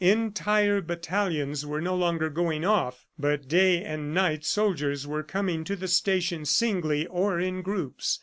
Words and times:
Entire 0.03 0.81
battalions 0.81 1.63
were 1.63 1.79
no 1.79 1.93
longer 1.95 2.27
going 2.31 2.65
off, 2.65 3.05
but 3.19 3.47
day 3.47 3.83
and 3.83 4.11
night 4.15 4.43
soldiers 4.43 5.05
were 5.05 5.21
coming 5.21 5.63
to 5.63 5.75
the 5.75 5.87
station 5.87 6.43
singly 6.43 7.05
or 7.05 7.39
in 7.39 7.61
groups. 7.61 8.19